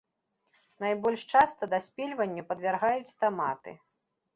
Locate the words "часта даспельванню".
1.35-2.49